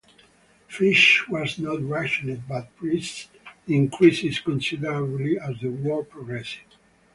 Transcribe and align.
Fish 0.67 1.29
was 1.29 1.59
not 1.59 1.79
rationed 1.83 2.47
but 2.49 2.75
price 2.75 3.27
increased 3.67 4.43
considerably 4.43 5.37
as 5.39 5.59
the 5.61 5.69
war 5.69 6.03
progressed. 6.03 6.65